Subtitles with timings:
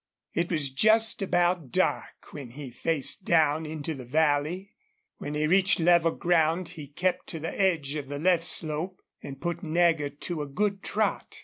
[0.33, 4.71] It was just about dark when he faced down into the valley.
[5.19, 9.39] When he reached level ground he kept to the edge of the left slope and
[9.39, 11.39] put Nagger to a good trot.